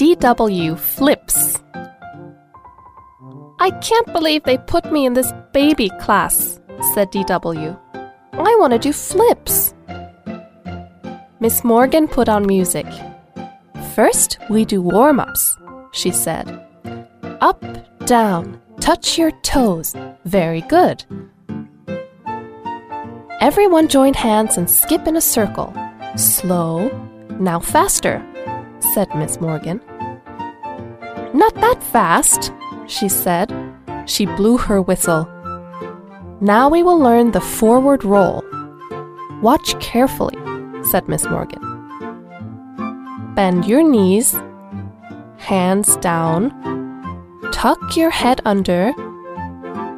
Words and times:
DW 0.00 0.78
flips. 0.78 1.62
I 3.58 3.70
can't 3.82 4.10
believe 4.14 4.42
they 4.44 4.56
put 4.56 4.90
me 4.90 5.04
in 5.04 5.12
this 5.12 5.30
baby 5.52 5.90
class, 6.00 6.58
said 6.94 7.12
DW. 7.12 7.78
I 8.32 8.56
want 8.58 8.72
to 8.72 8.78
do 8.78 8.94
flips. 8.94 9.74
Miss 11.38 11.62
Morgan 11.64 12.08
put 12.08 12.30
on 12.30 12.46
music. 12.46 12.86
First, 13.94 14.38
we 14.48 14.64
do 14.64 14.80
warm 14.80 15.20
ups, 15.20 15.58
she 15.92 16.10
said. 16.10 16.48
Up, 17.42 17.62
down, 18.06 18.58
touch 18.80 19.18
your 19.18 19.32
toes. 19.42 19.94
Very 20.24 20.62
good. 20.62 21.04
Everyone 23.42 23.86
join 23.86 24.14
hands 24.14 24.56
and 24.56 24.70
skip 24.70 25.06
in 25.06 25.16
a 25.16 25.20
circle. 25.20 25.74
Slow, 26.16 26.88
now 27.38 27.60
faster, 27.60 28.24
said 28.94 29.14
Miss 29.14 29.38
Morgan. 29.42 29.82
Not 31.32 31.54
that 31.56 31.82
fast, 31.82 32.52
she 32.86 33.08
said. 33.08 33.52
She 34.06 34.26
blew 34.26 34.56
her 34.58 34.82
whistle. 34.82 35.28
Now 36.40 36.68
we 36.68 36.82
will 36.82 36.98
learn 36.98 37.30
the 37.30 37.40
forward 37.40 38.04
roll. 38.04 38.42
Watch 39.42 39.78
carefully, 39.80 40.36
said 40.90 41.08
Miss 41.08 41.24
Morgan. 41.26 41.62
Bend 43.34 43.64
your 43.64 43.82
knees, 43.88 44.34
hands 45.36 45.96
down, 45.98 46.50
tuck 47.52 47.96
your 47.96 48.10
head 48.10 48.40
under, 48.44 48.92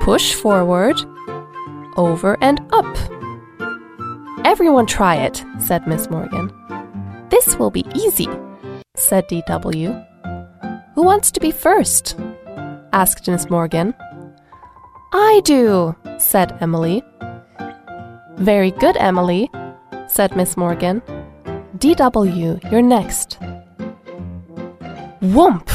push 0.00 0.34
forward, 0.34 0.96
over 1.96 2.38
and 2.40 2.60
up. 2.72 2.96
Everyone 4.46 4.86
try 4.86 5.16
it, 5.16 5.44
said 5.60 5.86
Miss 5.86 6.08
Morgan. 6.08 6.50
This 7.28 7.58
will 7.58 7.70
be 7.70 7.84
easy, 7.94 8.28
said 8.96 9.24
DW. 9.28 10.07
Who 10.98 11.04
wants 11.04 11.30
to 11.30 11.38
be 11.38 11.52
first? 11.52 12.18
asked 12.92 13.28
Miss 13.28 13.48
Morgan. 13.48 13.94
I 15.12 15.40
do, 15.44 15.94
said 16.18 16.58
Emily. 16.60 17.04
Very 18.34 18.72
good, 18.72 18.96
Emily, 18.96 19.48
said 20.08 20.34
Miss 20.34 20.56
Morgan. 20.56 21.00
DW, 21.76 22.72
you're 22.72 22.82
next. 22.82 23.38
Whoomp! 25.20 25.68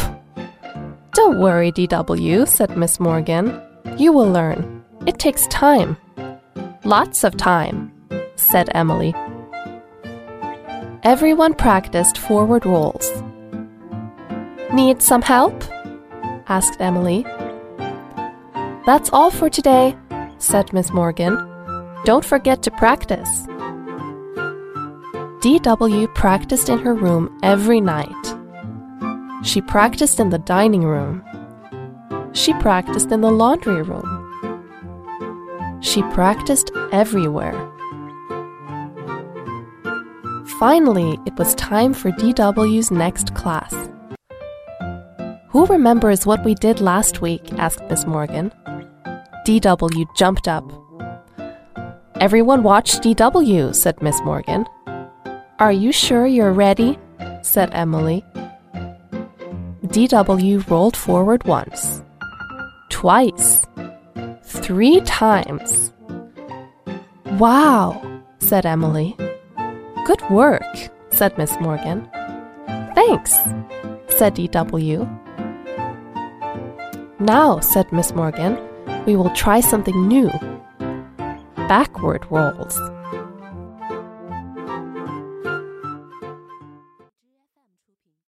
Don't 1.14 1.40
worry, 1.40 1.72
DW, 1.72 2.46
said 2.46 2.78
Miss 2.78 3.00
Morgan. 3.00 3.62
You 3.98 4.12
will 4.12 4.30
learn. 4.30 4.84
It 5.08 5.20
takes 5.20 5.48
time. 5.48 5.96
Lots 6.84 7.24
of 7.24 7.38
time, 7.38 7.94
said 8.36 8.70
Emily. 8.76 9.16
Everyone 11.04 11.54
practiced 11.54 12.18
forward 12.18 12.66
rolls. 12.66 13.10
Need 14.74 15.04
some 15.04 15.22
help? 15.22 15.64
asked 16.48 16.82
Emily. 16.82 17.24
That's 18.88 19.12
all 19.14 19.30
for 19.30 19.48
today, 19.48 19.96
said 20.40 20.74
Miss 20.74 20.92
Morgan. 20.92 21.36
Don't 22.06 22.26
forget 22.26 22.64
to 22.64 22.72
practice. 22.72 23.46
DW 25.44 26.12
practiced 26.16 26.70
in 26.70 26.80
her 26.80 26.96
room 26.96 27.38
every 27.44 27.82
night. 27.82 28.26
She 29.44 29.62
practiced 29.62 30.20
in 30.20 30.32
the 30.32 30.40
dining 30.40 30.86
room. 30.86 31.24
She 32.34 32.52
practiced 32.56 33.12
in 33.12 33.22
the 33.22 33.30
laundry 33.30 33.84
room. 33.84 34.10
She 35.84 36.02
practiced 36.14 36.72
everywhere. 36.92 37.54
Finally, 40.60 41.20
it 41.28 41.36
was 41.38 41.54
time 41.54 41.94
for 41.94 42.10
DW's 42.10 42.90
next 42.90 43.36
class. 43.36 43.93
Who 45.54 45.68
remembers 45.68 46.26
what 46.26 46.44
we 46.44 46.56
did 46.56 46.82
last 46.82 47.22
week? 47.22 47.54
asked 47.60 47.84
Miss 47.88 48.08
Morgan. 48.08 48.52
DW 49.46 50.08
jumped 50.16 50.48
up. 50.48 50.66
Everyone 52.20 52.64
watched 52.64 53.04
DW, 53.04 53.76
said 53.76 54.02
Miss 54.02 54.20
Morgan. 54.24 54.66
Are 55.60 55.72
you 55.72 55.92
sure 55.92 56.26
you're 56.26 56.54
ready? 56.54 56.98
said 57.44 57.70
Emily. 57.72 58.26
DW 59.86 60.68
rolled 60.72 60.98
forward 60.98 61.44
once, 61.44 62.02
twice, 62.90 63.68
three 64.42 65.02
times. 65.02 65.94
Wow, 67.38 68.24
said 68.40 68.66
Emily. 68.66 69.16
Good 70.08 70.28
work, 70.32 70.66
said 71.12 71.38
Miss 71.38 71.56
Morgan. 71.62 72.10
Thanks, 72.96 73.34
said 74.18 74.34
DW. 74.36 75.23
Now, 77.24 77.62
said 77.62 77.90
Miss 77.94 78.14
Morgan, 78.14 78.58
we 79.06 79.16
will 79.16 79.30
try 79.30 79.62
something 79.62 80.10
new 80.10 80.30
backward 81.70 82.30
rolls. 82.30 82.78